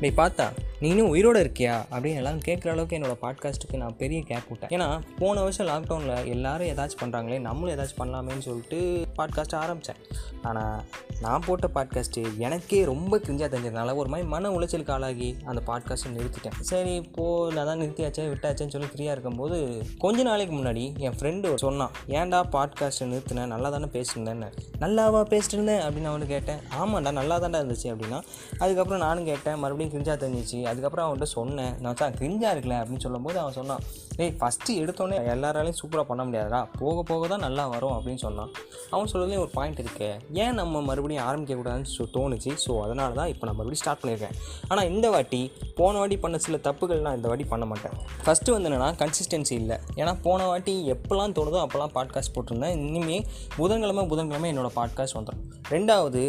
[0.00, 1.72] may pata, நீ இன்னும் உயிரோடு இருக்கியா?
[1.92, 4.80] அப்படின்னு எல்லாம் கேட்குற அளவுக்கு என்னோட பாட்காஸ்ட்டுக்கு நான் பெரிய கேப் விட்டேன்.
[4.80, 9.96] ஏன்னா போன வருஷம் லாக்டவுனில் எல்லாரும் ஏதாச்சும் பண்ணுறாங்களே நம்மளும் ஏதாச்சும் பண்ணலாமேன்னு சொல்லிட்டு பாட்காஸ்ட் ஆரம்பித்தேன்
[10.42, 10.84] ஆனால்
[11.20, 16.56] நான் போட்ட பாட்காஸ்ட்டு எனக்கே ரொம்ப கிரிஞ்சாக தெரிஞ்சதுனால ஒரு மாதிரி மன உளைச்சலுக்கு ஆளாகி அந்த பாட்காஸ்ட்டை நிறுத்திட்டேன்.
[16.60, 21.90] சரி இப்போது நான் தான் நிறுத்தியாச்சே விட்டாச்சேன்னு சொல்லி ஃப்ரீயாக இருக்கும்போது கொஞ்ச நாளைக்கு முன்னாடி என் ஃப்ரெண்டு சொன்னான்
[22.08, 24.50] ஏன்டா பாட்காஸ்ட்டை நிறுத்தினேன் நல்லா தானே பேசியிருந்தேன்னு
[24.80, 26.58] நல்லாவா பேசிட்டு இருந்தேன் அப்படின்னு அவனு கேட்டேன்.
[26.82, 27.88] ஆமாண்டா நல்லா தான்டா இருந்துச்சு.
[27.94, 28.22] அப்படின்னா
[28.58, 29.58] அதுக்கப்புறம் நானும் கேட்டேன்.
[29.58, 30.68] மறுபடியும் கிரிஞ்சாக தெரிஞ்சிச்சு.
[30.70, 33.82] அதுக்கப்புறம் அவன்கிட்ட சொன்னேன் நான் தான் கிரிஞ்சாக இருக்கல அப்படின்னு சொல்லும்போது அவன் சொன்னான்
[34.22, 38.50] ஏய் ஃபஸ்ட்டு எடுத்தோன்னே எல்லாராலையும் சூப்பராக பண்ண முடியாதுடா போக போக தான் நல்லா வரும் அப்படின்னு சொன்னான்.
[38.94, 40.08] அவன் சொல்கிறதுலேயும் ஒரு பாயிண்ட் இருக்கு.
[40.42, 42.52] ஏன் நம்ம மறுபடியும் ஆரம்பிக்கக்கூடாதுன்னு சொ தோணுச்சு?
[42.64, 44.36] ஸோ அதனால தான் இப்போ நான் மறுபடியும் ஸ்டார்ட் பண்ணியிருக்கேன்
[44.70, 45.42] ஆனால் இந்த வாட்டி
[45.78, 47.96] போன வாட்டி பண்ண சில தப்புகள் நான் இந்த வாட்டி பண்ண மாட்டேன்.
[48.26, 49.78] ஃபஸ்ட்டு வந்து என்னென்னா கன்சிஸ்டன்சி இல்லை.
[50.00, 52.76] ஏன்னா போன வாட்டி எப்போல்லாம் தோணுதோ அப்போல்லாம் பாட்காஸ்ட் போட்டிருந்தேன்.
[52.88, 53.26] இனிமேல்
[53.58, 55.44] புதன்கிழமை புதன்கிழமை என்னோடய பாட்காஸ்ட் வந்துடும்
[55.74, 56.22] ரெண்டாவது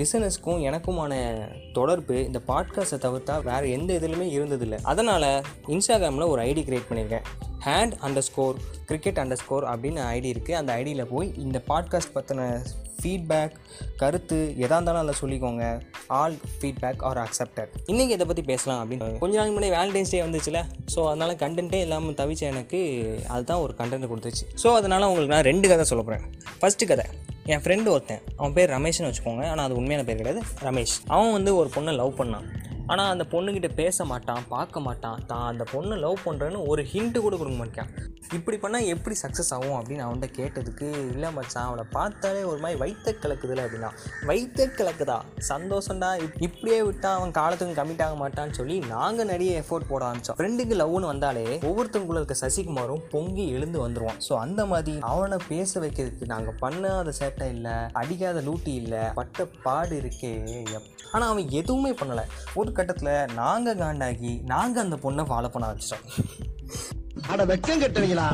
[0.00, 1.14] லிசனர்ஸ்க்கும் எனக்குமான
[1.72, 4.78] தொடர்பு இந்த பாட்காஸ்ட்டை தவிர்த்தா வேறு எந்த இதுலையுமே இருந்ததில்லை.
[4.82, 5.26] அதனால்
[5.74, 7.26] இன்ஸ்டாகிராமில் ஒரு ஐடி க்ரியேட் பண்ணியிருக்கேன்
[7.66, 12.46] hand under score cricket under score அப்படின்னு ஐடி இருக்குது அந்த ஐடியில் போய் இந்த பாட்காஸ்ட் பற்றின
[13.00, 13.54] ஃபீட்பேக்
[14.00, 15.64] கருத்து எதாக இருந்தாலும் அதில் சொல்லிக்கோங்க.
[16.18, 20.60] ஆல் ஃபீட்பேக் ஆர் அக்செப்டட் இன்றைக்கி இதை பற்றி பேசலாம் அப்படின்னு கொஞ்ச நாள் முன்னாடி வேலண்டைன்ஸ் டே வந்துச்சுல.
[20.94, 22.80] ஸோ அதனால் கண்டென்ட்டே இல்லாமல் தவிச்ச எனக்கு
[23.36, 24.46] அதுதான் ஒரு கண்டென்ட் கொடுத்துச்சு.
[24.64, 26.26] ஸோ அதனால் உங்களுக்கு நான் ரெண்டு கதை சொல்ல போகிறேன்
[26.62, 27.06] ஃபஸ்ட்டு கதை.
[27.44, 28.20] என் ஃப்ரெண்டு ஒருத்தன்.
[28.36, 29.46] அவன் பேர் ரமேஷ்னு வச்சுக்கோங்க.
[29.46, 30.46] ஆனால் அது உண்மையான பேர் கிடையாது.
[30.62, 30.96] ரமேஷ்.
[31.06, 32.46] அவன் வந்து ஒரு பொண்ணை லவ் பண்ணான்.
[32.92, 35.26] ஆனால் அந்த பொண்ணுக்கிட்ட பேச மாட்டான் பார்க்க மாட்டான்.
[35.26, 37.90] தான் அந்த பொண்ணை லவ் பண்ணுறேன்னு ஒரு ஹிண்ட்டு கூட கொடுக்க மாட்டான்
[38.32, 43.14] இப்படி பண்ணால் எப்படி சக்ஸஸ் ஆகும் அப்படின்னு அவன்கிட்ட கேட்டதுக்கு இல்லை மச்சான் அவளை பார்த்தாலே ஒரு மாதிரி வைத்த
[43.20, 43.90] கலக்குதுல அப்படின்னா
[44.24, 45.16] வைத்த கலக்குதா?
[45.48, 46.22] சந்தோஷம்டா.
[46.22, 50.76] இப்- இப்படியே விட்டால் அவன் காலத்துக்கு கம்மிட் ஆக மாட்டான்னு சொல்லி நாங்கள் நிறைய எஃபோர்ட் போட ஆரம்பித்தோம் ஃப்ரெண்டுக்கு
[50.76, 56.58] லவ்னு வந்தாலே ஒவ்வொருத்தவங்களுக்குள்ள இருக்க சசிகுமாரும் பொங்கி எழுந்து வந்துடுவான் ஸோ அந்த மாதிரி அவனை பேச வைக்கிறதுக்கு நாங்கள்
[56.62, 60.34] பண்ணாத சேட்டை இல்லை அடிக்காத லூட்டி இல்லை பட்ட பாடு இருக்கே
[61.12, 62.22] ஆனால் அவன் எதுவுமே பண்ணலை.
[62.54, 66.06] ஒரு கட்டத்தில் நாங்கள் காண்டாகி நாங்கள் அந்த பொண்ணை ஃபாலோ பண்ண ஆரம்பிச்சிட்டோம்.
[67.32, 68.28] அட வெக்கம் கட்டுறீங்களா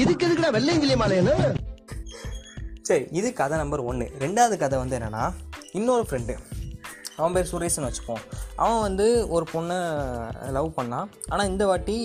[0.00, 1.34] இதுக்கு எதுக்குடா வெள்ளையங்கிலி மாலையன்னு
[2.88, 5.24] சரி இது கதை நம்பர் ஒன்று ரெண்டாவது கதை வந்து என்னென்னா
[5.78, 6.34] இன்னொரு ஃப்ரெண்டு
[7.18, 8.22] அவன் பேர் சுரேஷ்னு வச்சுப்போம்.
[8.56, 9.76] அவன் வந்து ஒரு பொண்ணை
[10.56, 11.96] லவ் பண்ணான் ஆனால் இந்த வாட்டி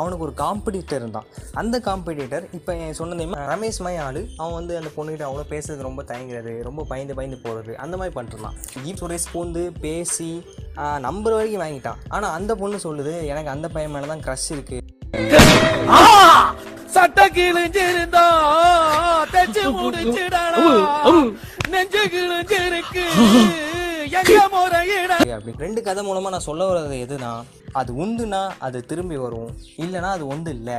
[0.00, 1.26] அவனுக்கு ஒரு காம்படிட்டர் இருந்தான்.
[1.60, 6.04] அந்த காம்படிட்டர் இப்போ என் சொன்னதே ரமேஷ் மாதிரி ஆள் அவன் வந்து அந்த பொண்ணுகிட்ட அவ்வளோ பேசுறதுக்கு ரொம்ப
[6.10, 8.56] தயங்குறது ரொம்ப பயந்து பயந்து போகிறது அந்த மாதிரி பண்ணிட்டுருந்தான்.
[8.88, 10.30] ஈப் சுரேஷ் பூந்து பேசி
[11.08, 12.00] நம்பர் வரைக்கும் வாங்கிட்டான்.
[12.08, 14.78] ஆனால் அந்த பொண்ணு சொல்லுது எனக்கு அந்த பையன் மேலே தான் க்ரஷ் இருக்குது
[16.94, 18.26] சட்ட கிழிஞ்சிருந்தா
[19.34, 20.62] தச்சு முடிச்சிடடா
[21.72, 23.04] நெஞ்சு கிழிஞ்சிருக்கு.
[24.20, 27.30] அப்படி ரெண்டு கதை மூலமாக நான் சொல்ல வர்றது எதுனா
[27.80, 29.50] அது உண்டுனா அது திரும்பி வரும்.
[29.84, 30.78] இல்லைனா அது ஒன்று இல்லை.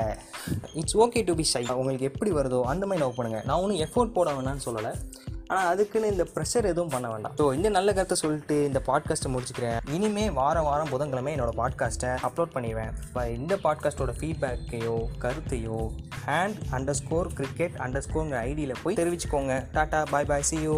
[0.80, 4.16] It's okay to be shy உங்களுக்கு எப்படி வருதோ அந்த மாதிரி லவ் பண்ணுங்கள் நான் ஒன்றும் எஃபோர்ட்
[4.18, 4.92] போட வேணாம்னு சொல்லலை.
[5.52, 7.34] ஆனால் அதுக்குன்னு இந்த ப்ரெஷர் எதுவும் பண்ண வேண்டாம்.
[7.40, 9.80] ஸோ இந்த நல்ல கருத்தை சொல்லிட்டு இந்த பாட்காஸ்ட்டை முடிச்சுக்கிறேன்.
[9.96, 12.94] இனிமே வாரம் வாரம் புதன்கிழமை என்னோட பாட்காஸ்ட்டை அப்லோட் பண்ணிடுவேன்.
[13.40, 15.82] இந்த பாட்காஸ்ட்டோட ஃபீட்பேக்கையோ கருத்தையோ
[16.30, 19.56] hand under score cricket under ஸ்கோருங்கிற ஐடியில் போய் தெரிவிச்சுக்கோங்க.
[19.78, 20.78] Tata bye bye see you